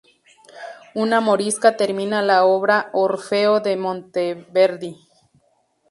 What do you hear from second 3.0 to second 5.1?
Orfeo de Monteverdi.